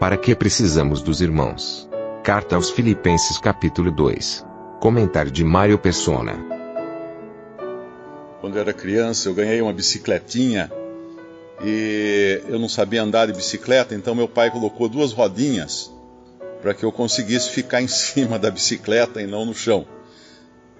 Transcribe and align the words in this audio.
Para 0.00 0.16
que 0.16 0.34
precisamos 0.34 1.02
dos 1.02 1.20
irmãos? 1.20 1.86
Carta 2.24 2.56
aos 2.56 2.70
Filipenses 2.70 3.36
capítulo 3.36 3.90
2. 3.90 4.46
Comentário 4.80 5.30
de 5.30 5.44
Mário 5.44 5.78
Persona. 5.78 6.42
Quando 8.40 8.56
eu 8.56 8.62
era 8.62 8.72
criança, 8.72 9.28
eu 9.28 9.34
ganhei 9.34 9.60
uma 9.60 9.74
bicicletinha 9.74 10.72
e 11.62 12.40
eu 12.48 12.58
não 12.58 12.66
sabia 12.66 13.02
andar 13.02 13.26
de 13.26 13.34
bicicleta, 13.34 13.94
então 13.94 14.14
meu 14.14 14.26
pai 14.26 14.50
colocou 14.50 14.88
duas 14.88 15.12
rodinhas 15.12 15.92
para 16.62 16.72
que 16.72 16.82
eu 16.82 16.90
conseguisse 16.90 17.50
ficar 17.50 17.82
em 17.84 17.88
cima 17.88 18.38
da 18.38 18.50
bicicleta 18.50 19.20
e 19.20 19.26
não 19.26 19.44
no 19.44 19.54
chão. 19.54 19.86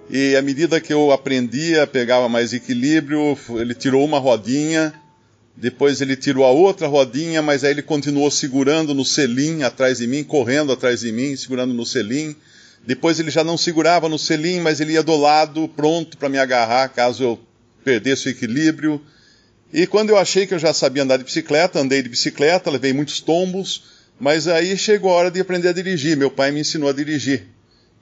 E 0.08 0.34
à 0.34 0.40
medida 0.40 0.80
que 0.80 0.94
eu 0.94 1.12
aprendia, 1.12 1.86
pegava 1.86 2.26
mais 2.26 2.54
equilíbrio, 2.54 3.36
ele 3.50 3.74
tirou 3.74 4.02
uma 4.02 4.18
rodinha, 4.18 4.94
depois 5.56 6.00
ele 6.00 6.16
tirou 6.16 6.44
a 6.44 6.50
outra 6.50 6.86
rodinha, 6.86 7.42
mas 7.42 7.64
aí 7.64 7.72
ele 7.72 7.82
continuou 7.82 8.30
segurando 8.30 8.94
no 8.94 9.04
selim 9.04 9.62
atrás 9.62 9.98
de 9.98 10.06
mim, 10.06 10.24
correndo 10.24 10.72
atrás 10.72 11.00
de 11.00 11.12
mim, 11.12 11.36
segurando 11.36 11.74
no 11.74 11.84
selim. 11.84 12.34
Depois 12.86 13.20
ele 13.20 13.30
já 13.30 13.44
não 13.44 13.58
segurava 13.58 14.08
no 14.08 14.18
selim, 14.18 14.60
mas 14.60 14.80
ele 14.80 14.94
ia 14.94 15.02
do 15.02 15.16
lado, 15.16 15.68
pronto 15.68 16.16
para 16.16 16.28
me 16.28 16.38
agarrar 16.38 16.88
caso 16.88 17.22
eu 17.22 17.40
perdesse 17.84 18.28
o 18.28 18.30
equilíbrio. 18.30 19.02
E 19.72 19.86
quando 19.86 20.10
eu 20.10 20.18
achei 20.18 20.46
que 20.46 20.54
eu 20.54 20.58
já 20.58 20.72
sabia 20.72 21.02
andar 21.02 21.18
de 21.18 21.24
bicicleta, 21.24 21.78
andei 21.78 22.02
de 22.02 22.08
bicicleta, 22.08 22.70
levei 22.70 22.92
muitos 22.92 23.20
tombos, 23.20 23.84
mas 24.18 24.48
aí 24.48 24.76
chegou 24.76 25.10
a 25.10 25.14
hora 25.14 25.30
de 25.30 25.40
aprender 25.40 25.68
a 25.68 25.72
dirigir. 25.72 26.16
Meu 26.16 26.30
pai 26.30 26.50
me 26.50 26.60
ensinou 26.60 26.88
a 26.88 26.92
dirigir. 26.92 27.46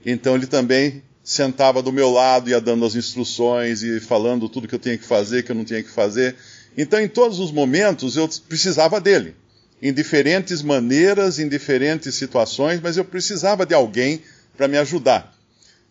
Então 0.07 0.35
ele 0.35 0.47
também 0.47 1.03
sentava 1.23 1.83
do 1.83 1.93
meu 1.93 2.11
lado, 2.11 2.49
ia 2.49 2.61
dando 2.61 2.87
as 2.87 2.95
instruções 2.95 3.83
e 3.83 4.01
falando 4.01 4.49
tudo 4.49 4.67
que 4.67 4.75
eu 4.75 4.79
tinha 4.79 4.97
que 4.97 5.05
fazer, 5.05 5.43
que 5.43 5.51
eu 5.51 5.57
não 5.57 5.65
tinha 5.65 5.83
que 5.83 5.91
fazer. 5.91 6.35
Então, 6.81 7.01
em 7.01 7.09
todos 7.09 7.41
os 7.41 7.51
momentos, 7.51 8.17
eu 8.17 8.29
precisava 8.49 9.01
dele. 9.01 9.35
Em 9.83 9.93
diferentes 9.93 10.63
maneiras, 10.63 11.41
em 11.41 11.49
diferentes 11.49 12.15
situações, 12.15 12.81
mas 12.81 12.97
eu 12.97 13.05
precisava 13.05 13.67
de 13.67 13.75
alguém 13.75 14.23
para 14.57 14.69
me 14.69 14.79
ajudar. 14.79 15.37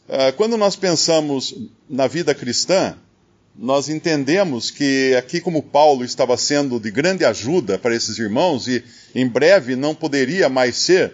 Uh, 0.08 0.32
quando 0.38 0.56
nós 0.56 0.78
pensamos 0.78 1.54
na 1.90 2.08
vida 2.08 2.34
cristã, 2.34 2.96
nós 3.54 3.90
entendemos 3.90 4.72
que 4.72 5.14
aqui, 5.16 5.42
como 5.42 5.62
Paulo 5.62 6.06
estava 6.06 6.38
sendo 6.38 6.80
de 6.80 6.90
grande 6.90 7.26
ajuda 7.26 7.78
para 7.78 7.94
esses 7.94 8.18
irmãos, 8.18 8.70
e 8.70 8.82
em 9.14 9.28
breve 9.28 9.76
não 9.76 9.94
poderia 9.94 10.48
mais 10.48 10.78
ser, 10.78 11.12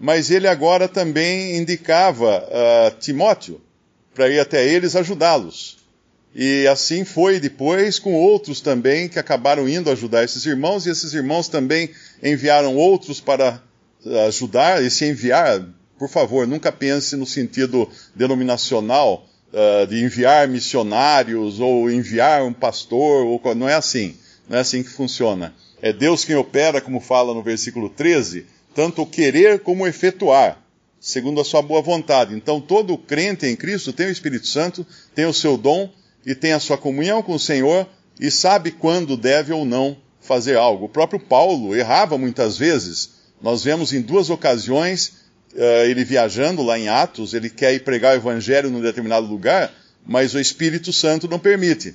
mas 0.00 0.28
ele 0.28 0.48
agora 0.48 0.88
também 0.88 1.56
indicava 1.56 2.42
uh, 2.48 2.98
Timóteo 2.98 3.60
para 4.12 4.28
ir 4.28 4.40
até 4.40 4.66
eles 4.66 4.96
ajudá-los. 4.96 5.83
E 6.34 6.66
assim 6.66 7.04
foi 7.04 7.38
depois 7.38 8.00
com 8.00 8.12
outros 8.12 8.60
também 8.60 9.08
que 9.08 9.20
acabaram 9.20 9.68
indo 9.68 9.90
ajudar 9.90 10.24
esses 10.24 10.44
irmãos, 10.44 10.84
e 10.84 10.90
esses 10.90 11.14
irmãos 11.14 11.46
também 11.48 11.90
enviaram 12.20 12.76
outros 12.76 13.20
para 13.20 13.62
ajudar. 14.26 14.82
E 14.82 14.90
se 14.90 15.06
enviar, 15.06 15.64
por 15.96 16.08
favor, 16.08 16.46
nunca 16.46 16.72
pense 16.72 17.14
no 17.14 17.24
sentido 17.24 17.88
denominacional 18.16 19.28
uh, 19.52 19.86
de 19.86 20.02
enviar 20.02 20.48
missionários 20.48 21.60
ou 21.60 21.88
enviar 21.88 22.42
um 22.42 22.52
pastor, 22.52 23.24
ou, 23.24 23.54
não 23.54 23.68
é 23.68 23.74
assim. 23.74 24.16
Não 24.48 24.58
é 24.58 24.60
assim 24.60 24.82
que 24.82 24.90
funciona. 24.90 25.54
É 25.80 25.92
Deus 25.92 26.24
quem 26.24 26.34
opera, 26.34 26.80
como 26.80 26.98
fala 26.98 27.32
no 27.32 27.42
versículo 27.42 27.88
13, 27.88 28.46
tanto 28.74 29.02
o 29.02 29.06
querer 29.06 29.60
como 29.60 29.84
o 29.84 29.86
efetuar, 29.86 30.60
segundo 30.98 31.40
a 31.40 31.44
sua 31.44 31.62
boa 31.62 31.80
vontade. 31.80 32.34
Então, 32.34 32.60
todo 32.60 32.98
crente 32.98 33.46
em 33.46 33.54
Cristo 33.54 33.92
tem 33.92 34.06
o 34.06 34.10
Espírito 34.10 34.48
Santo, 34.48 34.84
tem 35.14 35.26
o 35.26 35.32
seu 35.32 35.56
dom 35.56 35.90
e 36.26 36.34
tem 36.34 36.52
a 36.52 36.60
sua 36.60 36.78
comunhão 36.78 37.22
com 37.22 37.34
o 37.34 37.38
Senhor 37.38 37.86
e 38.18 38.30
sabe 38.30 38.70
quando 38.70 39.16
deve 39.16 39.52
ou 39.52 39.64
não 39.64 39.96
fazer 40.20 40.56
algo. 40.56 40.86
O 40.86 40.88
próprio 40.88 41.20
Paulo 41.20 41.74
errava 41.76 42.16
muitas 42.16 42.56
vezes. 42.56 43.10
Nós 43.42 43.62
vemos 43.62 43.92
em 43.92 44.00
duas 44.00 44.30
ocasiões 44.30 45.24
uh, 45.54 45.84
ele 45.86 46.04
viajando 46.04 46.62
lá 46.62 46.78
em 46.78 46.88
Atos, 46.88 47.34
ele 47.34 47.50
quer 47.50 47.74
ir 47.74 47.84
pregar 47.84 48.14
o 48.14 48.18
evangelho 48.18 48.70
num 48.70 48.80
determinado 48.80 49.26
lugar, 49.26 49.72
mas 50.06 50.34
o 50.34 50.40
Espírito 50.40 50.92
Santo 50.92 51.28
não 51.28 51.38
permite. 51.38 51.94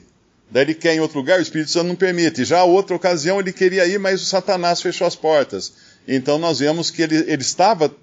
Daí 0.52 0.64
ele 0.64 0.74
quer 0.74 0.96
em 0.96 1.00
outro 1.00 1.20
lugar, 1.20 1.40
o 1.40 1.42
Espírito 1.42 1.70
Santo 1.72 1.88
não 1.88 1.96
permite. 1.96 2.44
Já 2.44 2.64
outra 2.64 2.96
ocasião 2.96 3.40
ele 3.40 3.54
queria 3.54 3.86
ir, 3.86 4.00
mas 4.00 4.22
o 4.22 4.26
Satanás 4.26 4.82
fechou 4.82 5.06
as 5.06 5.16
portas. 5.16 5.74
Então 6.08 6.40
nós 6.40 6.60
vemos 6.60 6.90
que 6.90 7.04
ele, 7.04 7.18
ele 7.28 7.42
estava 7.42 7.94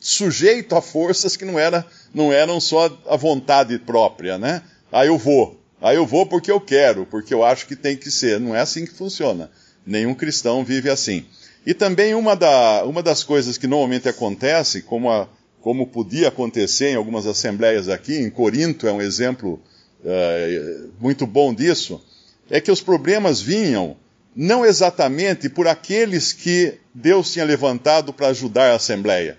sujeito 0.00 0.74
a 0.76 0.82
forças 0.82 1.36
que 1.36 1.44
não, 1.44 1.58
era, 1.58 1.86
não 2.12 2.32
eram 2.32 2.60
só 2.60 2.94
a 3.06 3.16
vontade 3.16 3.78
própria, 3.78 4.38
né? 4.38 4.62
Ah, 4.92 5.04
eu 5.06 5.16
vou. 5.16 5.60
Ah, 5.84 5.92
eu 5.92 6.06
vou 6.06 6.24
porque 6.24 6.50
eu 6.50 6.58
quero, 6.58 7.04
porque 7.04 7.34
eu 7.34 7.44
acho 7.44 7.66
que 7.66 7.76
tem 7.76 7.94
que 7.94 8.10
ser. 8.10 8.40
Não 8.40 8.56
é 8.56 8.60
assim 8.60 8.86
que 8.86 8.94
funciona. 8.94 9.50
Nenhum 9.86 10.14
cristão 10.14 10.64
vive 10.64 10.88
assim. 10.88 11.26
E 11.66 11.74
também 11.74 12.14
uma, 12.14 12.34
da, 12.34 12.82
uma 12.86 13.02
das 13.02 13.22
coisas 13.22 13.58
que 13.58 13.66
normalmente 13.66 14.08
acontece, 14.08 14.80
como, 14.80 15.10
a, 15.10 15.28
como 15.60 15.86
podia 15.86 16.28
acontecer 16.28 16.92
em 16.92 16.94
algumas 16.94 17.26
assembleias 17.26 17.90
aqui, 17.90 18.16
em 18.16 18.30
Corinto 18.30 18.88
é 18.88 18.92
um 18.92 19.02
exemplo 19.02 19.60
uh, 20.00 20.90
muito 20.98 21.26
bom 21.26 21.52
disso, 21.52 22.02
é 22.48 22.62
que 22.62 22.70
os 22.70 22.80
problemas 22.80 23.42
vinham 23.42 23.94
não 24.34 24.64
exatamente 24.64 25.50
por 25.50 25.68
aqueles 25.68 26.32
que 26.32 26.78
Deus 26.94 27.30
tinha 27.30 27.44
levantado 27.44 28.10
para 28.10 28.28
ajudar 28.28 28.70
a 28.70 28.76
assembleia, 28.76 29.36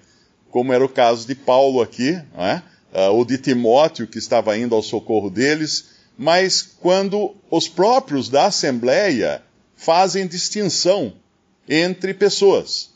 como 0.51 0.71
era 0.71 0.85
o 0.85 0.89
caso 0.89 1.25
de 1.25 1.33
Paulo 1.33 1.81
aqui, 1.81 2.11
é? 2.37 2.61
uh, 2.93 3.11
ou 3.13 3.25
de 3.25 3.39
Timóteo, 3.39 4.05
que 4.05 4.19
estava 4.19 4.55
indo 4.55 4.75
ao 4.75 4.83
socorro 4.83 5.31
deles, 5.31 5.94
mas 6.17 6.61
quando 6.61 7.35
os 7.49 7.67
próprios 7.67 8.29
da 8.29 8.45
assembleia 8.45 9.41
fazem 9.75 10.27
distinção 10.27 11.13
entre 11.67 12.13
pessoas. 12.13 12.89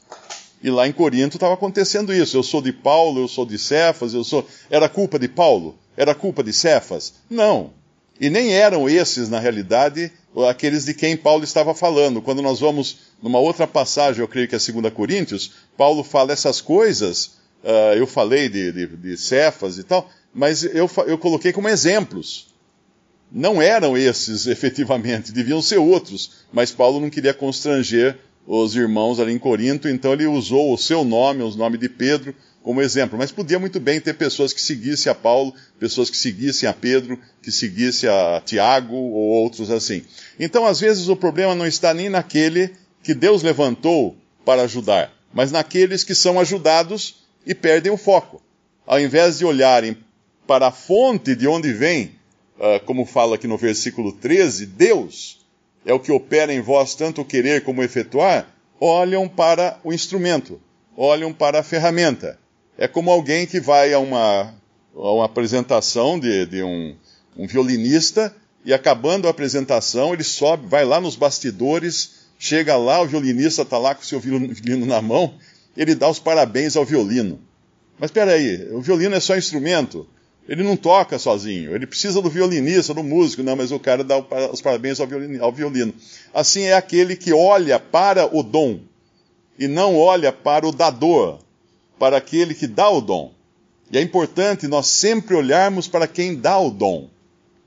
E 0.61 0.69
lá 0.69 0.87
em 0.87 0.91
Corinto 0.91 1.37
estava 1.37 1.53
acontecendo 1.53 2.13
isso. 2.13 2.35
Eu 2.35 2.43
sou 2.43 2.61
de 2.61 2.73
Paulo, 2.73 3.21
eu 3.21 3.27
sou 3.27 3.45
de 3.45 3.57
Cefas, 3.57 4.13
eu 4.13 4.23
sou. 4.23 4.45
Era 4.69 4.89
culpa 4.89 5.17
de 5.17 5.27
Paulo? 5.27 5.77
Era 5.95 6.13
culpa 6.13 6.43
de 6.43 6.51
Cefas? 6.51 7.13
Não. 7.29 7.71
E 8.19 8.29
nem 8.29 8.53
eram 8.53 8.89
esses, 8.89 9.29
na 9.29 9.39
realidade, 9.39 10.11
aqueles 10.49 10.85
de 10.85 10.93
quem 10.93 11.15
Paulo 11.15 11.43
estava 11.45 11.73
falando. 11.73 12.21
Quando 12.21 12.41
nós 12.41 12.59
vamos 12.59 12.97
numa 13.23 13.39
outra 13.39 13.65
passagem, 13.65 14.21
eu 14.21 14.27
creio 14.27 14.47
que 14.47 14.55
é 14.55 14.59
2 14.59 14.93
Coríntios, 14.93 15.51
Paulo 15.77 16.03
fala 16.03 16.33
essas 16.33 16.59
coisas. 16.59 17.37
Uh, 17.63 17.95
eu 17.95 18.05
falei 18.05 18.49
de, 18.49 18.71
de, 18.71 18.87
de, 18.87 19.17
Cefas 19.17 19.77
e 19.77 19.83
tal, 19.83 20.09
mas 20.33 20.63
eu, 20.63 20.89
eu 21.07 21.17
coloquei 21.17 21.51
como 21.51 21.67
exemplos. 21.67 22.48
Não 23.31 23.61
eram 23.61 23.97
esses 23.97 24.47
efetivamente, 24.47 25.31
deviam 25.31 25.61
ser 25.61 25.77
outros, 25.77 26.31
mas 26.51 26.71
Paulo 26.71 26.99
não 26.99 27.09
queria 27.09 27.33
constranger 27.33 28.17
os 28.47 28.75
irmãos 28.75 29.19
ali 29.19 29.31
em 29.31 29.37
Corinto, 29.37 29.87
então 29.87 30.13
ele 30.13 30.25
usou 30.25 30.73
o 30.73 30.77
seu 30.77 31.03
nome, 31.03 31.43
o 31.43 31.51
nome 31.51 31.77
de 31.77 31.87
Pedro, 31.87 32.33
como 32.63 32.81
exemplo. 32.81 33.17
Mas 33.17 33.31
podia 33.31 33.59
muito 33.59 33.79
bem 33.79 34.01
ter 34.01 34.15
pessoas 34.15 34.51
que 34.51 34.61
seguissem 34.61 35.11
a 35.11 35.15
Paulo, 35.15 35.53
pessoas 35.79 36.09
que 36.09 36.17
seguissem 36.17 36.67
a 36.67 36.73
Pedro, 36.73 37.19
que 37.43 37.51
seguissem 37.51 38.09
a 38.09 38.41
Tiago 38.43 38.95
ou 38.95 39.13
outros 39.13 39.69
assim. 39.69 40.03
Então, 40.39 40.65
às 40.65 40.79
vezes, 40.79 41.07
o 41.07 41.15
problema 41.15 41.53
não 41.53 41.67
está 41.67 41.93
nem 41.93 42.09
naquele 42.09 42.71
que 43.03 43.13
Deus 43.13 43.43
levantou 43.43 44.17
para 44.43 44.63
ajudar, 44.63 45.13
mas 45.31 45.51
naqueles 45.51 46.03
que 46.03 46.15
são 46.15 46.39
ajudados 46.39 47.23
e 47.45 47.53
perdem 47.53 47.91
o 47.91 47.97
foco. 47.97 48.41
Ao 48.85 48.99
invés 48.99 49.37
de 49.37 49.45
olharem 49.45 49.95
para 50.47 50.67
a 50.67 50.71
fonte 50.71 51.35
de 51.35 51.47
onde 51.47 51.71
vem, 51.71 52.18
uh, 52.59 52.83
como 52.85 53.05
fala 53.05 53.35
aqui 53.35 53.47
no 53.47 53.57
versículo 53.57 54.11
13, 54.11 54.65
Deus, 54.65 55.39
é 55.85 55.93
o 55.93 55.99
que 55.99 56.11
opera 56.11 56.53
em 56.53 56.61
vós 56.61 56.93
tanto 56.93 57.21
o 57.21 57.25
querer 57.25 57.63
como 57.63 57.81
o 57.81 57.83
efetuar, 57.83 58.47
olham 58.79 59.27
para 59.27 59.79
o 59.83 59.93
instrumento, 59.93 60.61
olham 60.95 61.33
para 61.33 61.59
a 61.59 61.63
ferramenta. 61.63 62.37
É 62.77 62.87
como 62.87 63.09
alguém 63.09 63.47
que 63.47 63.59
vai 63.59 63.93
a 63.93 63.99
uma, 63.99 64.53
a 64.95 65.11
uma 65.11 65.25
apresentação 65.25 66.19
de, 66.19 66.45
de 66.45 66.63
um, 66.63 66.95
um 67.35 67.47
violinista 67.47 68.35
e 68.63 68.73
acabando 68.73 69.27
a 69.27 69.31
apresentação, 69.31 70.13
ele 70.13 70.23
sobe, 70.23 70.67
vai 70.67 70.85
lá 70.85 70.99
nos 70.99 71.15
bastidores, 71.15 72.27
chega 72.37 72.75
lá, 72.77 73.01
o 73.01 73.07
violinista 73.07 73.63
está 73.63 73.77
lá 73.77 73.95
com 73.95 74.01
o 74.01 74.05
seu 74.05 74.19
violino 74.19 74.85
na 74.85 75.01
mão, 75.01 75.33
ele 75.75 75.95
dá 75.95 76.09
os 76.09 76.19
parabéns 76.19 76.75
ao 76.75 76.85
violino. 76.85 77.39
Mas 77.97 78.09
espera 78.09 78.33
aí, 78.33 78.69
o 78.71 78.81
violino 78.81 79.15
é 79.15 79.19
só 79.19 79.37
instrumento. 79.37 80.07
Ele 80.49 80.63
não 80.63 80.75
toca 80.75 81.19
sozinho, 81.19 81.75
ele 81.75 81.85
precisa 81.85 82.23
do 82.23 82.29
violinista, 82.29 82.91
do 82.91 83.03
músico, 83.03 83.43
não, 83.43 83.55
mas 83.55 83.71
o 83.71 83.79
cara 83.79 84.03
dá 84.03 84.17
os 84.51 84.59
parabéns 84.59 84.99
ao 84.99 85.51
violino. 85.51 85.93
Assim 86.33 86.63
é 86.63 86.73
aquele 86.73 87.15
que 87.15 87.31
olha 87.31 87.79
para 87.79 88.25
o 88.35 88.41
dom 88.41 88.79
e 89.59 89.67
não 89.67 89.95
olha 89.95 90.33
para 90.33 90.67
o 90.67 90.71
dador, 90.71 91.37
para 91.99 92.17
aquele 92.17 92.55
que 92.55 92.65
dá 92.65 92.89
o 92.89 92.99
dom. 92.99 93.31
E 93.91 93.99
é 93.99 94.01
importante 94.01 94.67
nós 94.67 94.87
sempre 94.87 95.35
olharmos 95.35 95.87
para 95.87 96.07
quem 96.07 96.35
dá 96.35 96.57
o 96.57 96.71
dom. 96.71 97.11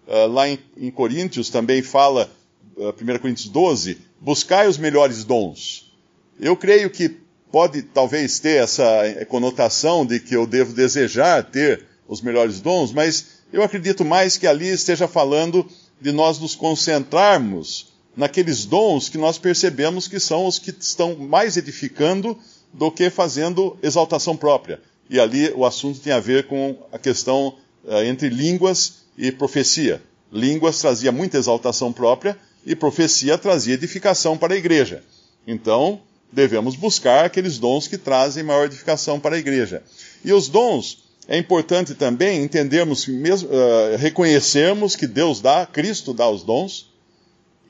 Uh, 0.08 0.26
lá 0.26 0.48
em, 0.48 0.90
Coríntios 0.90 1.50
também 1.50 1.82
fala, 1.82 2.28
uh, 2.76 2.88
1 2.88 3.18
Coríntios 3.20 3.48
12, 3.48 3.96
buscai 4.20 4.66
os 4.66 4.76
melhores 4.76 5.22
dons. 5.22 5.94
Eu 6.40 6.56
creio 6.56 6.90
que 6.90 7.16
pode 7.52 7.82
talvez 7.82 8.40
ter 8.40 8.60
essa 8.60 8.84
conotação 9.28 10.04
de 10.04 10.18
que 10.18 10.34
eu 10.34 10.48
devo 10.48 10.72
desejar 10.72 11.44
ter 11.44 11.91
os 12.08 12.20
melhores 12.20 12.60
dons, 12.60 12.92
mas 12.92 13.42
eu 13.52 13.62
acredito 13.62 14.04
mais 14.04 14.36
que 14.36 14.46
ali 14.46 14.68
esteja 14.68 15.06
falando 15.06 15.66
de 16.00 16.12
nós 16.12 16.38
nos 16.38 16.54
concentrarmos 16.54 17.92
naqueles 18.16 18.64
dons 18.64 19.08
que 19.08 19.18
nós 19.18 19.38
percebemos 19.38 20.08
que 20.08 20.20
são 20.20 20.46
os 20.46 20.58
que 20.58 20.70
estão 20.70 21.16
mais 21.16 21.56
edificando 21.56 22.38
do 22.72 22.90
que 22.90 23.10
fazendo 23.10 23.76
exaltação 23.82 24.36
própria. 24.36 24.80
E 25.08 25.20
ali 25.20 25.50
o 25.50 25.64
assunto 25.64 26.00
tem 26.00 26.12
a 26.12 26.20
ver 26.20 26.46
com 26.46 26.76
a 26.92 26.98
questão 26.98 27.54
uh, 27.84 28.02
entre 28.04 28.28
línguas 28.28 29.02
e 29.16 29.30
profecia. 29.30 30.02
Línguas 30.32 30.80
trazia 30.80 31.12
muita 31.12 31.36
exaltação 31.36 31.92
própria 31.92 32.36
e 32.64 32.74
profecia 32.74 33.36
trazia 33.36 33.74
edificação 33.74 34.38
para 34.38 34.54
a 34.54 34.56
igreja. 34.56 35.02
Então, 35.46 36.00
devemos 36.32 36.76
buscar 36.76 37.24
aqueles 37.24 37.58
dons 37.58 37.86
que 37.86 37.98
trazem 37.98 38.42
maior 38.42 38.64
edificação 38.64 39.20
para 39.20 39.36
a 39.36 39.38
igreja. 39.38 39.82
E 40.24 40.32
os 40.32 40.48
dons, 40.48 41.04
é 41.28 41.38
importante 41.38 41.94
também 41.94 42.42
entendermos, 42.42 43.06
mesmo, 43.06 43.48
uh, 43.48 43.96
reconhecermos 43.96 44.96
que 44.96 45.06
Deus 45.06 45.40
dá, 45.40 45.64
Cristo 45.66 46.12
dá 46.12 46.28
os 46.28 46.42
dons, 46.42 46.90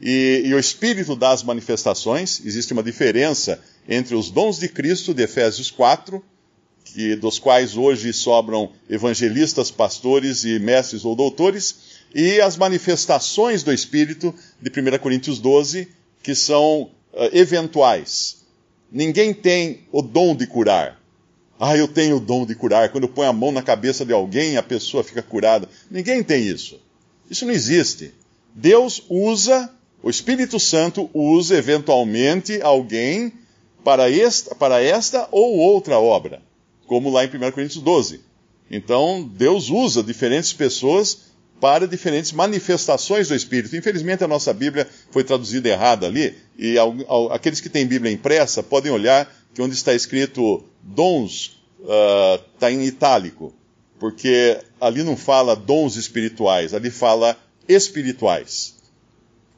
e, 0.01 0.43
e, 0.47 0.55
o 0.55 0.59
Espírito 0.59 1.15
dá 1.15 1.31
as 1.31 1.45
manifestações. 1.45 2.43
Existe 2.45 2.73
uma 2.73 2.83
diferença 2.83 3.63
entre 3.89 4.17
os 4.17 4.31
dons 4.31 4.59
de 4.59 4.69
Cristo, 4.69 5.15
de 5.15 5.23
Efésios 5.23 5.71
4, 5.71 6.23
que, 6.85 7.15
dos 7.15 7.39
quais 7.39 7.77
hoje 7.77 8.13
sobram 8.13 8.73
evangelistas, 8.91 9.71
pastores 9.71 10.45
e 10.45 10.59
mestres 10.59 11.05
ou 11.05 11.15
doutores, 11.15 12.03
e 12.13 12.41
as 12.41 12.57
manifestações 12.57 13.63
do 13.63 13.73
Espírito, 13.73 14.35
de 14.61 14.71
1 14.71 14.99
Coríntios 14.99 15.39
12, 15.39 15.89
que 16.21 16.35
são 16.35 16.83
uh, 16.83 16.91
eventuais. 17.33 18.39
Ninguém 18.91 19.33
tem 19.33 19.87
o 19.93 20.03
dom 20.03 20.35
de 20.35 20.47
curar. 20.47 21.02
Ah, 21.59 21.77
eu 21.77 21.87
tenho 21.87 22.17
o 22.17 22.21
dom 22.21 22.45
de 22.45 22.55
curar. 22.55 22.89
Quando 22.91 23.05
eu 23.05 23.09
ponho 23.09 23.29
a 23.29 23.33
mão 23.33 23.53
na 23.53 23.63
cabeça 23.63 24.05
de 24.05 24.13
alguém, 24.13 24.57
a 24.57 24.63
pessoa 24.63 25.05
fica 25.05 25.23
curada. 25.23 25.69
Ninguém 25.91 26.23
tem 26.23 26.47
isso. 26.47 26.81
Isso 27.31 27.47
não 27.47 27.53
existe. 27.53 28.13
Deus 28.55 29.03
usa, 29.09 29.71
o 30.03 30.11
Espírito 30.11 30.59
Santo 30.59 31.09
usa 31.15 31.57
eventualmente 31.57 32.61
alguém 32.61 33.33
para 33.85 34.11
esta, 34.11 34.55
para 34.55 34.83
esta 34.83 35.29
ou 35.31 35.57
outra 35.57 35.99
obra, 35.99 36.43
como 36.87 37.11
lá 37.11 37.25
em 37.25 37.29
1 37.29 37.51
Coríntios 37.53 37.83
12. 37.83 38.21
Então, 38.71 39.29
Deus 39.35 39.71
usa 39.71 40.03
diferentes 40.03 40.53
pessoas 40.53 41.33
para 41.61 41.87
diferentes 41.87 42.33
manifestações 42.33 43.29
do 43.29 43.35
Espírito. 43.35 43.77
Infelizmente, 43.77 44.25
a 44.25 44.29
nossa 44.29 44.53
Bíblia 44.53 44.89
foi 45.11 45.23
traduzida 45.23 45.69
errada 45.69 46.07
ali, 46.07 46.35
e 46.59 46.77
aqueles 47.31 47.61
que 47.61 47.69
têm 47.69 47.87
Bíblia 47.87 48.13
impressa 48.13 48.63
podem 48.63 48.91
olhar 48.91 49.33
que 49.55 49.63
onde 49.63 49.75
está 49.75 49.95
escrito 49.95 50.65
dons 50.83 51.61
está 51.81 52.67
uh, 52.67 52.71
em 52.71 52.85
itálico, 52.85 53.53
porque 53.99 54.59
ali 54.81 55.03
não 55.03 55.17
fala 55.17 55.55
dons 55.55 55.97
espirituais, 55.97 56.75
ali 56.75 56.91
fala 56.91 57.37
espirituais. 57.69 58.77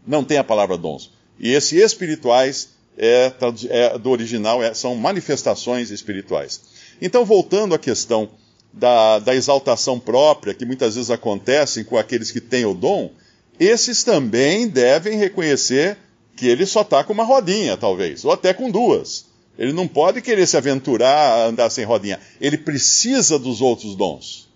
Não 0.07 0.25
tem 0.25 0.39
a 0.39 0.45
palavra 0.45 0.77
dons. 0.77 1.13
E 1.39 1.51
esse 1.51 1.77
espirituais 1.77 2.71
é, 2.97 3.33
é 3.71 3.99
do 3.99 4.11
original 4.11 4.63
é, 4.63 4.75
são 4.75 4.95
manifestações 4.95 5.91
espirituais. 5.91 6.61
Então, 7.01 7.25
voltando 7.25 7.75
à 7.75 7.79
questão 7.79 8.31
da, 8.73 9.19
da 9.19 9.35
exaltação 9.35 9.99
própria, 9.99 10.55
que 10.55 10.65
muitas 10.65 10.95
vezes 10.95 11.11
acontecem 11.11 11.85
com 11.85 11.97
aqueles 11.97 12.31
que 12.31 12.41
têm 12.41 12.65
o 12.65 12.75
dom, 12.75 13.11
esses 13.59 14.03
também 14.03 14.69
devem 14.69 15.17
reconhecer 15.17 15.97
que 16.37 16.47
ele 16.49 16.67
só 16.67 16.83
está 16.83 17.05
com 17.05 17.13
uma 17.13 17.25
rodinha, 17.25 17.77
talvez, 17.77 18.25
ou 18.25 18.33
até 18.33 18.53
com 18.53 18.71
duas. 18.71 19.27
Ele 19.59 19.73
não 19.73 19.87
pode 19.87 20.21
querer 20.21 20.47
se 20.47 20.57
aventurar 20.57 21.49
andar 21.49 21.71
sem 21.71 21.85
rodinha. 21.85 22.21
Ele 22.41 22.59
precisa 22.59 23.39
dos 23.39 23.61
outros 23.61 23.95
dons. 23.95 24.49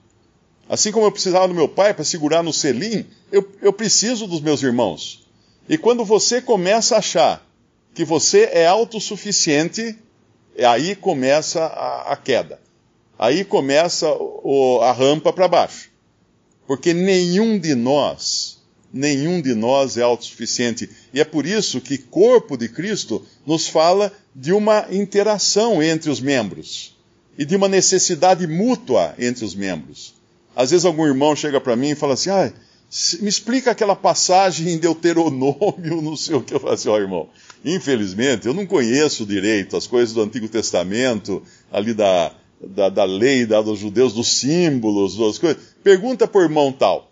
Assim 0.69 0.93
como 0.93 1.07
eu 1.07 1.13
precisava 1.13 1.49
do 1.49 1.55
meu 1.55 1.69
pai 1.69 1.95
para 1.95 2.05
segurar 2.05 2.43
no 2.43 2.53
selim, 2.53 3.07
eu, 3.33 3.49
eu 3.63 3.73
preciso 3.73 4.27
dos 4.27 4.41
meus 4.41 4.63
irmãos. 4.63 5.27
E 5.69 5.79
quando 5.79 6.05
você 6.05 6.43
começa 6.43 6.97
a 6.97 6.99
achar 6.99 7.47
que 7.95 8.05
você 8.05 8.51
é 8.53 8.67
autossuficiente, 8.67 9.97
aí 10.59 10.95
começa 10.95 11.65
a, 11.65 12.13
a 12.13 12.17
queda. 12.17 12.61
Aí 13.19 13.45
começa 13.45 14.09
o, 14.11 14.81
a 14.83 14.93
rampa 14.93 15.33
para 15.33 15.49
baixo. 15.49 15.91
Porque 16.67 16.93
nenhum 16.93 17.59
de 17.59 17.75
nós, 17.75 18.59
nenhum 18.93 19.41
de 19.41 19.55
nós 19.55 19.97
é 19.97 20.03
autossuficiente. 20.03 20.89
E 21.13 21.21
é 21.21 21.25
por 21.25 21.47
isso 21.47 21.81
que 21.81 21.99
corpo 21.99 22.57
de 22.57 22.69
Cristo 22.69 23.25
nos 23.47 23.67
fala 23.69 24.13
de 24.41 24.53
uma 24.53 24.87
interação 24.91 25.83
entre 25.83 26.09
os 26.11 26.21
membros 26.21 26.97
e 27.37 27.45
de 27.45 27.57
uma 27.57 27.69
necessidade 27.69 28.47
mútua 28.47 29.13
entre 29.19 29.45
os 29.45 29.53
membros. 29.53 30.15
Às 30.55 30.71
vezes 30.71 30.87
algum 30.87 31.05
irmão 31.05 31.35
chega 31.35 31.61
para 31.61 31.75
mim 31.75 31.91
e 31.91 31.95
fala 31.97 32.15
assim: 32.15 32.31
ah, 32.31 32.53
me 33.21 33.29
explica 33.29 33.73
aquela 33.73 33.97
passagem 33.97 34.69
em 34.69 34.79
Deuteronômio, 34.79 36.01
não 36.03 36.17
sei 36.17 36.37
o 36.37 36.43
que. 36.43 36.55
Eu 36.55 36.61
falo 36.61 36.75
assim: 36.75 36.89
ó, 36.89 36.99
irmão, 36.99 37.29
infelizmente 37.65 38.47
eu 38.47 38.55
não 38.55 38.65
conheço 38.65 39.27
direito 39.27 39.77
as 39.77 39.89
coisas 39.89 40.15
do 40.15 40.23
Antigo 40.23 40.49
Testamento, 40.49 41.43
ali 41.73 41.93
da, 41.93 42.33
da, 42.61 42.89
da 42.89 43.05
lei 43.05 43.45
da, 43.45 43.61
dos 43.61 43.81
judeus, 43.81 44.13
dos 44.13 44.39
símbolos, 44.39 45.17
das 45.17 45.37
coisas. 45.37 45.61
Pergunta 45.83 46.29
por 46.29 46.43
irmão 46.43 46.71
tal. 46.71 47.08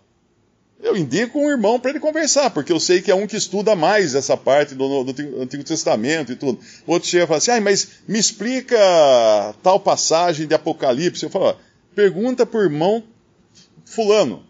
Eu 0.81 0.95
indico 0.95 1.39
um 1.39 1.49
irmão 1.49 1.79
para 1.79 1.89
ele 1.89 1.99
conversar, 1.99 2.51
porque 2.51 2.71
eu 2.71 2.79
sei 2.79 3.01
que 3.01 3.09
é 3.09 3.15
um 3.15 3.25
que 3.25 3.35
estuda 3.35 3.75
mais 3.75 4.13
essa 4.13 4.37
parte 4.37 4.75
do, 4.75 5.03
do 5.03 5.41
Antigo 5.41 5.63
Testamento 5.63 6.31
e 6.31 6.35
tudo. 6.35 6.59
O 6.85 6.91
outro 6.91 7.09
chega 7.09 7.23
e 7.23 7.27
fala 7.27 7.37
assim: 7.39 7.51
ah, 7.51 7.61
mas 7.61 7.87
me 8.07 8.19
explica 8.19 8.77
tal 9.63 9.79
passagem 9.79 10.45
de 10.45 10.53
Apocalipse. 10.53 11.23
Eu 11.23 11.31
falo: 11.31 11.57
pergunta 11.95 12.45
por 12.45 12.63
irmão 12.63 13.03
Fulano. 13.85 14.45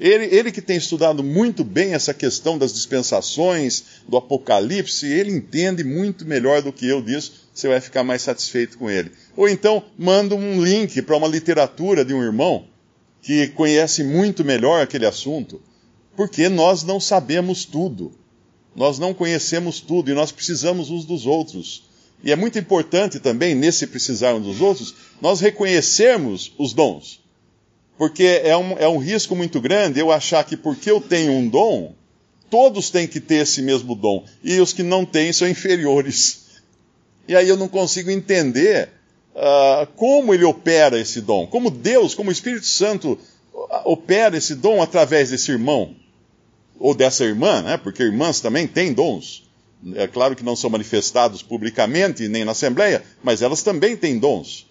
Ele, 0.00 0.24
ele 0.34 0.50
que 0.50 0.62
tem 0.62 0.76
estudado 0.76 1.22
muito 1.22 1.62
bem 1.62 1.94
essa 1.94 2.14
questão 2.14 2.58
das 2.58 2.72
dispensações, 2.72 3.84
do 4.08 4.16
Apocalipse, 4.16 5.06
ele 5.06 5.30
entende 5.30 5.84
muito 5.84 6.26
melhor 6.26 6.62
do 6.62 6.72
que 6.72 6.88
eu 6.88 7.00
disso, 7.00 7.48
você 7.54 7.68
vai 7.68 7.80
ficar 7.80 8.02
mais 8.02 8.22
satisfeito 8.22 8.78
com 8.78 8.90
ele. 8.90 9.12
Ou 9.36 9.48
então, 9.48 9.84
manda 9.96 10.34
um 10.34 10.62
link 10.62 11.00
para 11.02 11.16
uma 11.16 11.28
literatura 11.28 12.04
de 12.04 12.12
um 12.12 12.22
irmão 12.22 12.66
que 13.20 13.48
conhece 13.48 14.02
muito 14.02 14.44
melhor 14.44 14.82
aquele 14.82 15.06
assunto, 15.06 15.60
porque 16.16 16.48
nós 16.48 16.82
não 16.82 17.00
sabemos 17.00 17.64
tudo. 17.64 18.12
Nós 18.74 18.98
não 18.98 19.12
conhecemos 19.12 19.80
tudo 19.80 20.10
e 20.10 20.14
nós 20.14 20.32
precisamos 20.32 20.90
uns 20.90 21.04
dos 21.04 21.26
outros. 21.26 21.84
E 22.24 22.30
é 22.30 22.36
muito 22.36 22.58
importante 22.58 23.18
também, 23.18 23.54
nesse 23.54 23.86
precisar 23.86 24.34
uns 24.34 24.46
dos 24.46 24.60
outros, 24.60 24.94
nós 25.20 25.40
reconhecermos 25.40 26.52
os 26.56 26.72
dons. 26.72 27.20
Porque 27.98 28.40
é 28.44 28.56
um, 28.56 28.78
é 28.78 28.88
um 28.88 28.98
risco 28.98 29.34
muito 29.34 29.60
grande 29.60 30.00
eu 30.00 30.10
achar 30.10 30.44
que 30.44 30.56
porque 30.56 30.90
eu 30.90 31.00
tenho 31.00 31.32
um 31.32 31.48
dom, 31.48 31.94
todos 32.48 32.90
têm 32.90 33.06
que 33.06 33.20
ter 33.20 33.36
esse 33.36 33.60
mesmo 33.60 33.94
dom. 33.94 34.24
E 34.42 34.60
os 34.60 34.72
que 34.72 34.82
não 34.82 35.04
têm 35.04 35.32
são 35.32 35.48
inferiores. 35.48 36.42
E 37.26 37.36
aí 37.36 37.48
eu 37.48 37.56
não 37.56 37.68
consigo 37.68 38.10
entender 38.10 38.88
uh, 39.34 39.86
como 39.96 40.32
ele 40.32 40.44
opera 40.44 40.98
esse 40.98 41.20
dom. 41.20 41.46
Como 41.46 41.70
Deus, 41.70 42.14
como 42.14 42.30
o 42.30 42.32
Espírito 42.32 42.66
Santo 42.66 43.18
opera 43.84 44.36
esse 44.36 44.54
dom 44.54 44.80
através 44.80 45.30
desse 45.30 45.50
irmão. 45.50 45.94
Ou 46.82 46.96
dessa 46.96 47.24
irmã, 47.24 47.62
né? 47.62 47.76
Porque 47.76 48.02
irmãs 48.02 48.40
também 48.40 48.66
têm 48.66 48.92
dons. 48.92 49.48
É 49.94 50.08
claro 50.08 50.34
que 50.34 50.42
não 50.42 50.56
são 50.56 50.68
manifestados 50.68 51.40
publicamente, 51.40 52.26
nem 52.26 52.44
na 52.44 52.50
Assembleia, 52.50 53.04
mas 53.22 53.40
elas 53.40 53.62
também 53.62 53.96
têm 53.96 54.18
dons. 54.18 54.66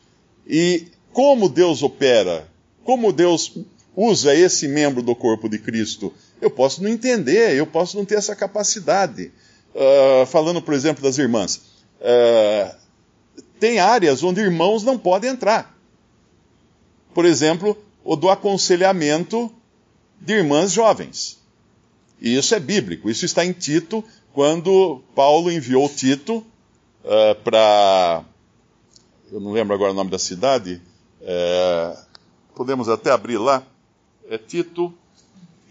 E 0.46 0.88
como 1.13 1.48
Deus 1.48 1.82
opera 1.82 2.51
como 2.84 3.13
Deus 3.13 3.58
usa 3.96 4.36
esse 4.36 4.68
membro 4.68 5.01
do 5.01 5.15
corpo 5.15 5.48
de 5.48 5.60
Cristo? 5.60 6.13
Eu 6.41 6.50
posso 6.50 6.84
não 6.84 6.89
entender, 6.89 7.56
eu 7.56 7.65
posso 7.65 7.96
não 7.96 8.03
ter 8.06 8.15
essa 8.15 8.36
capacidade. 8.36 9.32
Uh, 9.74 10.25
falando, 10.25 10.62
por 10.62 10.74
exemplo, 10.74 11.01
das 11.01 11.18
irmãs. 11.18 11.62
Uh, 12.01 12.75
tem 13.60 13.80
áreas 13.80 14.24
onde 14.24 14.41
irmãos 14.41 14.84
não 14.84 14.98
podem 14.98 15.30
entrar. 15.30 15.74
Por 17.13 17.24
exemplo, 17.25 17.77
o 18.03 18.15
do 18.15 18.30
aconselhamento 18.30 19.50
de 20.20 20.34
irmãs 20.34 20.72
jovens. 20.72 21.40
E 22.22 22.38
isso 22.38 22.54
é 22.54 22.60
bíblico. 22.60 23.10
Isso 23.10 23.25
está 23.25 23.44
em 23.44 23.51
Tito, 23.51 24.04
quando 24.32 25.01
Paulo 25.16 25.51
enviou 25.51 25.90
Tito 25.90 26.38
uh, 26.38 26.46
ah, 27.04 27.36
para. 27.44 28.24
Eu 29.32 29.40
não 29.40 29.51
lembro 29.51 29.74
agora 29.74 29.92
o 29.92 29.96
nome 29.96 30.12
da 30.12 30.20
cidade. 30.20 30.80
Uh, 31.20 31.98
podemos 32.56 32.88
até 32.88 33.10
abrir 33.10 33.40
lá, 33.40 33.63
É 34.30 34.38
Tito. 34.38 34.94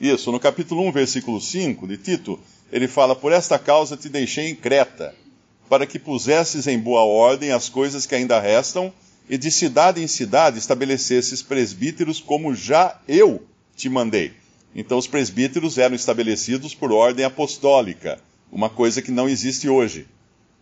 Isso, 0.00 0.32
no 0.32 0.40
capítulo 0.40 0.82
1, 0.88 0.92
versículo 0.92 1.40
5 1.40 1.86
de 1.86 1.96
Tito, 1.96 2.40
ele 2.72 2.88
fala: 2.88 3.14
Por 3.14 3.32
esta 3.32 3.58
causa 3.58 3.96
te 3.96 4.08
deixei 4.08 4.48
em 4.48 4.56
Creta, 4.56 5.14
para 5.68 5.86
que 5.86 5.98
pusesses 6.00 6.66
em 6.66 6.78
boa 6.78 7.02
ordem 7.02 7.52
as 7.52 7.68
coisas 7.68 8.06
que 8.06 8.14
ainda 8.14 8.40
restam, 8.40 8.92
e 9.28 9.38
de 9.38 9.50
cidade 9.50 10.02
em 10.02 10.08
cidade 10.08 10.58
estabelecesses 10.58 11.42
presbíteros, 11.42 12.18
como 12.18 12.54
já 12.54 12.98
eu 13.06 13.46
te 13.76 13.88
mandei. 13.88 14.39
Então, 14.74 14.98
os 14.98 15.06
presbíteros 15.06 15.78
eram 15.78 15.96
estabelecidos 15.96 16.74
por 16.74 16.92
ordem 16.92 17.24
apostólica, 17.24 18.20
uma 18.52 18.68
coisa 18.68 19.02
que 19.02 19.10
não 19.10 19.28
existe 19.28 19.68
hoje. 19.68 20.06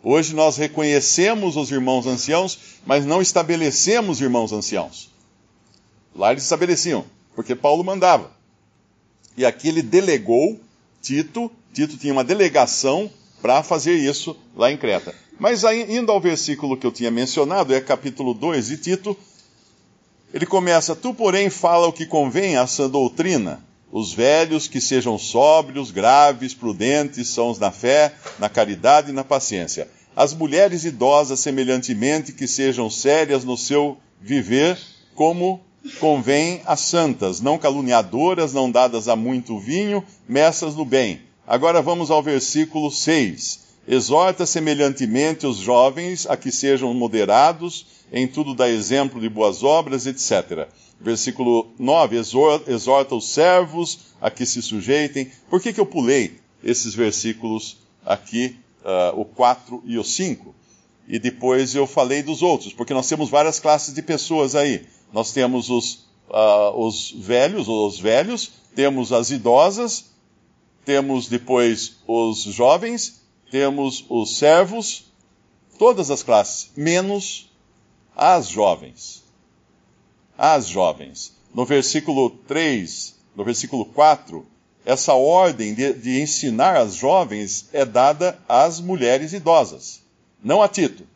Hoje 0.02 0.34
nós 0.34 0.56
reconhecemos 0.56 1.56
os 1.56 1.70
irmãos 1.70 2.06
anciãos, 2.06 2.58
mas 2.86 3.04
não 3.04 3.20
estabelecemos 3.20 4.20
irmãos 4.20 4.52
anciãos. 4.52 5.10
Lá 6.14 6.30
eles 6.30 6.44
estabeleciam, 6.44 7.04
porque 7.34 7.54
Paulo 7.54 7.82
mandava. 7.82 8.30
E 9.36 9.44
aqui 9.44 9.68
ele 9.68 9.82
delegou 9.82 10.58
Tito, 11.02 11.50
Tito 11.72 11.96
tinha 11.96 12.12
uma 12.12 12.24
delegação 12.24 13.10
para 13.40 13.62
fazer 13.62 13.94
isso 13.94 14.36
lá 14.56 14.70
em 14.70 14.76
Creta. 14.76 15.14
Mas 15.38 15.64
aí, 15.64 15.96
indo 15.96 16.10
ao 16.10 16.20
versículo 16.20 16.76
que 16.76 16.86
eu 16.86 16.92
tinha 16.92 17.10
mencionado, 17.10 17.72
é 17.72 17.80
capítulo 17.80 18.34
2 18.34 18.66
de 18.66 18.76
Tito, 18.78 19.16
ele 20.34 20.44
começa: 20.44 20.96
Tu, 20.96 21.14
porém, 21.14 21.48
fala 21.48 21.86
o 21.86 21.92
que 21.92 22.06
convém 22.06 22.56
à 22.56 22.66
sã 22.66 22.88
doutrina. 22.88 23.62
Os 23.90 24.12
velhos 24.12 24.68
que 24.68 24.80
sejam 24.80 25.18
sóbrios, 25.18 25.90
graves, 25.90 26.52
prudentes, 26.54 27.28
sãos 27.28 27.58
na 27.58 27.70
fé, 27.70 28.14
na 28.38 28.48
caridade 28.48 29.10
e 29.10 29.14
na 29.14 29.24
paciência. 29.24 29.88
As 30.14 30.34
mulheres 30.34 30.84
idosas, 30.84 31.40
semelhantemente, 31.40 32.32
que 32.32 32.46
sejam 32.46 32.90
sérias 32.90 33.44
no 33.44 33.56
seu 33.56 33.96
viver, 34.20 34.78
como 35.14 35.60
convém 36.00 36.60
às 36.66 36.80
santas, 36.80 37.40
não 37.40 37.56
caluniadoras, 37.56 38.52
não 38.52 38.70
dadas 38.70 39.08
a 39.08 39.16
muito 39.16 39.58
vinho, 39.58 40.04
messas 40.28 40.74
no 40.74 40.84
bem. 40.84 41.20
Agora 41.46 41.80
vamos 41.80 42.10
ao 42.10 42.22
versículo 42.22 42.90
6. 42.90 43.67
Exorta 43.90 44.44
semelhantemente 44.44 45.46
os 45.46 45.56
jovens 45.56 46.26
a 46.26 46.36
que 46.36 46.52
sejam 46.52 46.92
moderados, 46.92 47.86
em 48.12 48.28
tudo 48.28 48.54
dá 48.54 48.68
exemplo 48.68 49.18
de 49.18 49.30
boas 49.30 49.64
obras, 49.64 50.06
etc. 50.06 50.68
Versículo 51.00 51.68
9, 51.78 52.18
exorta 52.18 53.14
os 53.14 53.30
servos 53.30 54.00
a 54.20 54.30
que 54.30 54.44
se 54.44 54.60
sujeitem. 54.60 55.32
Por 55.48 55.58
que, 55.62 55.72
que 55.72 55.80
eu 55.80 55.86
pulei 55.86 56.36
esses 56.62 56.94
versículos 56.94 57.78
aqui, 58.04 58.56
uh, 58.84 59.18
o 59.18 59.24
4 59.24 59.82
e 59.86 59.96
o 59.96 60.04
5? 60.04 60.54
E 61.08 61.18
depois 61.18 61.74
eu 61.74 61.86
falei 61.86 62.22
dos 62.22 62.42
outros, 62.42 62.74
porque 62.74 62.92
nós 62.92 63.08
temos 63.08 63.30
várias 63.30 63.58
classes 63.58 63.94
de 63.94 64.02
pessoas 64.02 64.54
aí. 64.54 64.84
Nós 65.14 65.32
temos 65.32 65.70
os, 65.70 66.06
uh, 66.28 66.76
os 66.76 67.14
velhos, 67.16 67.66
os 67.68 67.98
velhos, 67.98 68.50
temos 68.74 69.14
as 69.14 69.30
idosas, 69.30 70.10
temos 70.84 71.26
depois 71.26 71.96
os 72.06 72.42
jovens, 72.42 73.17
temos 73.50 74.04
os 74.08 74.36
servos, 74.38 75.04
todas 75.78 76.10
as 76.10 76.22
classes, 76.22 76.70
menos 76.76 77.50
as 78.16 78.48
jovens. 78.48 79.22
As 80.36 80.66
jovens. 80.66 81.34
No 81.54 81.64
versículo 81.64 82.30
3, 82.30 83.14
no 83.34 83.44
versículo 83.44 83.84
4, 83.86 84.46
essa 84.84 85.14
ordem 85.14 85.74
de, 85.74 85.92
de 85.94 86.20
ensinar 86.20 86.76
as 86.76 86.94
jovens 86.94 87.68
é 87.72 87.84
dada 87.84 88.38
às 88.48 88.80
mulheres 88.80 89.32
idosas, 89.32 90.00
não 90.42 90.62
a 90.62 90.68
Tito. 90.68 91.06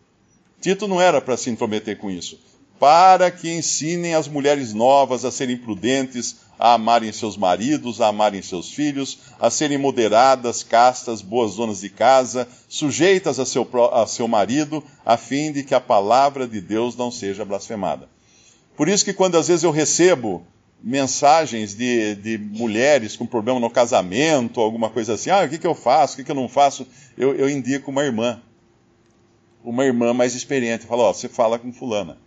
Tito 0.60 0.86
não 0.86 1.00
era 1.00 1.20
para 1.20 1.36
se 1.36 1.50
intrometer 1.50 1.98
com 1.98 2.10
isso 2.10 2.38
para 2.82 3.30
que 3.30 3.48
ensinem 3.48 4.16
as 4.16 4.26
mulheres 4.26 4.74
novas 4.74 5.24
a 5.24 5.30
serem 5.30 5.56
prudentes, 5.56 6.38
a 6.62 6.74
amarem 6.74 7.10
seus 7.10 7.36
maridos, 7.36 8.00
a 8.00 8.06
amarem 8.06 8.40
seus 8.40 8.70
filhos, 8.70 9.18
a 9.40 9.50
serem 9.50 9.78
moderadas, 9.78 10.62
castas, 10.62 11.20
boas 11.20 11.56
donas 11.56 11.80
de 11.80 11.90
casa, 11.90 12.46
sujeitas 12.68 13.40
a 13.40 13.44
seu, 13.44 13.68
a 13.92 14.06
seu 14.06 14.28
marido, 14.28 14.80
a 15.04 15.16
fim 15.16 15.50
de 15.50 15.64
que 15.64 15.74
a 15.74 15.80
palavra 15.80 16.46
de 16.46 16.60
Deus 16.60 16.94
não 16.94 17.10
seja 17.10 17.44
blasfemada. 17.44 18.08
Por 18.76 18.88
isso 18.88 19.04
que 19.04 19.12
quando 19.12 19.36
às 19.36 19.48
vezes 19.48 19.64
eu 19.64 19.72
recebo 19.72 20.46
mensagens 20.80 21.74
de, 21.74 22.14
de 22.14 22.38
mulheres 22.38 23.16
com 23.16 23.26
problema 23.26 23.58
no 23.58 23.68
casamento, 23.68 24.60
alguma 24.60 24.88
coisa 24.88 25.14
assim, 25.14 25.30
ah, 25.30 25.42
o 25.44 25.48
que, 25.48 25.58
que 25.58 25.66
eu 25.66 25.74
faço, 25.74 26.14
o 26.14 26.16
que, 26.18 26.24
que 26.24 26.30
eu 26.30 26.36
não 26.36 26.48
faço, 26.48 26.86
eu, 27.18 27.34
eu 27.34 27.50
indico 27.50 27.90
uma 27.90 28.04
irmã, 28.04 28.40
uma 29.64 29.84
irmã 29.84 30.14
mais 30.14 30.36
experiente, 30.36 30.86
falo, 30.86 31.02
ó, 31.02 31.12
você 31.12 31.28
fala 31.28 31.58
com 31.58 31.72
fulana. 31.72 32.18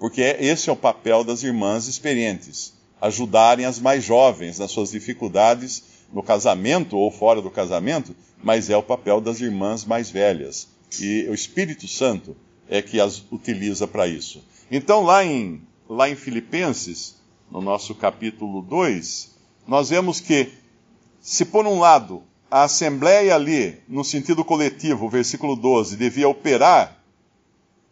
Porque 0.00 0.22
esse 0.22 0.70
é 0.70 0.72
o 0.72 0.76
papel 0.76 1.22
das 1.22 1.42
irmãs 1.42 1.86
experientes, 1.86 2.77
ajudarem 3.00 3.64
as 3.64 3.78
mais 3.78 4.04
jovens 4.04 4.58
nas 4.58 4.70
suas 4.70 4.90
dificuldades 4.90 5.84
no 6.12 6.22
casamento 6.22 6.96
ou 6.96 7.10
fora 7.10 7.40
do 7.40 7.50
casamento, 7.50 8.14
mas 8.42 8.70
é 8.70 8.76
o 8.76 8.82
papel 8.82 9.20
das 9.20 9.40
irmãs 9.40 9.84
mais 9.84 10.10
velhas. 10.10 10.68
E 11.00 11.26
o 11.28 11.34
Espírito 11.34 11.86
Santo 11.86 12.36
é 12.68 12.80
que 12.80 13.00
as 13.00 13.22
utiliza 13.30 13.86
para 13.86 14.06
isso. 14.06 14.42
Então, 14.70 15.02
lá 15.02 15.24
em, 15.24 15.62
lá 15.88 16.08
em 16.08 16.16
Filipenses, 16.16 17.16
no 17.50 17.60
nosso 17.60 17.94
capítulo 17.94 18.62
2, 18.62 19.34
nós 19.66 19.90
vemos 19.90 20.20
que, 20.20 20.52
se 21.20 21.44
por 21.44 21.66
um 21.66 21.78
lado 21.78 22.22
a 22.50 22.64
assembleia 22.64 23.34
ali, 23.34 23.78
no 23.86 24.02
sentido 24.02 24.44
coletivo, 24.44 25.08
versículo 25.08 25.54
12, 25.54 25.96
devia 25.96 26.28
operar 26.28 26.96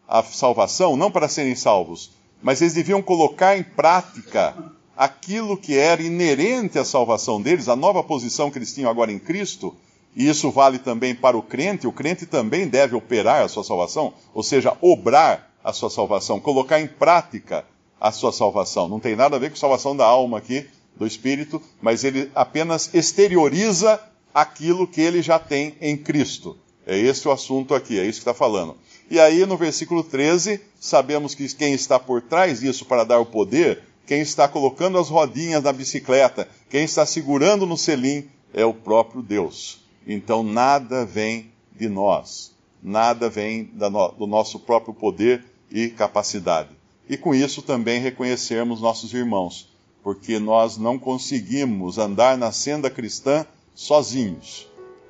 a 0.08 0.22
salvação, 0.22 0.96
não 0.96 1.10
para 1.10 1.28
serem 1.28 1.54
salvos, 1.54 2.12
mas 2.42 2.60
eles 2.62 2.75
deviam 2.75 3.02
colocar 3.02 3.58
em 3.58 3.62
prática 3.62 4.54
aquilo 4.96 5.56
que 5.56 5.76
era 5.76 6.02
inerente 6.02 6.78
à 6.78 6.84
salvação 6.84 7.40
deles, 7.40 7.68
a 7.68 7.76
nova 7.76 8.02
posição 8.02 8.50
que 8.50 8.58
eles 8.58 8.72
tinham 8.72 8.90
agora 8.90 9.12
em 9.12 9.18
Cristo, 9.18 9.74
e 10.14 10.28
isso 10.28 10.50
vale 10.50 10.78
também 10.78 11.14
para 11.14 11.36
o 11.36 11.42
crente, 11.42 11.86
o 11.86 11.92
crente 11.92 12.24
também 12.24 12.66
deve 12.66 12.96
operar 12.96 13.42
a 13.42 13.48
sua 13.48 13.62
salvação, 13.62 14.14
ou 14.32 14.42
seja, 14.42 14.76
obrar 14.80 15.54
a 15.62 15.72
sua 15.72 15.90
salvação, 15.90 16.40
colocar 16.40 16.80
em 16.80 16.86
prática 16.86 17.66
a 18.00 18.10
sua 18.10 18.32
salvação. 18.32 18.88
Não 18.88 18.98
tem 18.98 19.14
nada 19.14 19.36
a 19.36 19.38
ver 19.38 19.50
com 19.50 19.56
salvação 19.56 19.94
da 19.94 20.06
alma 20.06 20.38
aqui, 20.38 20.66
do 20.96 21.06
espírito, 21.06 21.60
mas 21.82 22.04
ele 22.04 22.30
apenas 22.34 22.94
exterioriza 22.94 24.00
aquilo 24.32 24.86
que 24.86 25.00
ele 25.00 25.20
já 25.20 25.38
tem 25.38 25.74
em 25.80 25.96
Cristo. 25.96 26.56
É 26.86 26.96
esse 26.96 27.26
o 27.26 27.32
assunto 27.32 27.74
aqui, 27.74 27.98
é 27.98 28.04
isso 28.04 28.20
que 28.20 28.28
está 28.28 28.32
falando. 28.32 28.76
E 29.10 29.20
aí, 29.20 29.44
no 29.44 29.56
versículo 29.56 30.02
13, 30.02 30.60
sabemos 30.80 31.34
que 31.34 31.46
quem 31.54 31.74
está 31.74 31.98
por 31.98 32.22
trás 32.22 32.60
disso 32.60 32.84
para 32.84 33.04
dar 33.04 33.18
o 33.18 33.26
poder, 33.26 33.82
quem 34.06 34.20
está 34.20 34.46
colocando 34.46 34.98
as 34.98 35.08
rodinhas 35.08 35.64
na 35.64 35.72
bicicleta, 35.72 36.48
quem 36.70 36.84
está 36.84 37.04
segurando 37.04 37.66
no 37.66 37.76
selim, 37.76 38.28
é 38.54 38.64
o 38.64 38.72
próprio 38.72 39.22
Deus. 39.22 39.80
Então, 40.06 40.42
nada 40.42 41.04
vem 41.04 41.50
de 41.75 41.88
nós, 41.88 42.54
nada 42.82 43.28
vem 43.28 43.64
do 43.64 44.26
nosso 44.26 44.60
próprio 44.60 44.94
poder 44.94 45.44
e 45.70 45.88
capacidade. 45.88 46.70
E 47.08 47.16
com 47.16 47.34
isso 47.34 47.60
também 47.62 48.00
reconhecermos 48.00 48.80
nossos 48.80 49.12
irmãos, 49.12 49.68
porque 50.02 50.38
nós 50.38 50.76
não 50.76 50.98
conseguimos 50.98 51.98
andar 51.98 52.38
na 52.38 52.52
senda 52.52 52.88
cristã 52.88 53.44
sozinhos. 53.75 54.68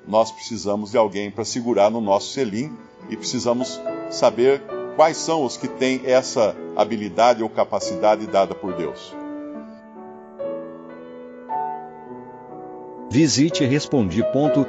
Nós 0.09 0.31
precisamos 0.33 0.93
de 0.93 0.97
alguém 0.97 1.31
para 1.31 1.45
segurar 1.45 1.91
no 1.91 2.01
nosso 2.01 2.33
selim 2.33 2.73
e 3.11 3.17
precisamos 3.17 3.81
saber 4.11 4.63
quais 4.97 5.19
são 5.19 5.45
os 5.45 5.57
que 5.57 5.69
têm 5.69 6.01
essa 6.05 6.57
habilidade 6.75 7.43
ou 7.43 7.49
capacidade 7.49 8.27
dada 8.27 8.55
por 8.55 8.73
Deus. 8.73 9.15
Visite 13.11 13.65
respondi.com.br. 13.65 14.67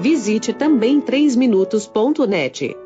Visite 0.00 0.52
também 0.52 1.00
3minutos.net. 1.00 2.85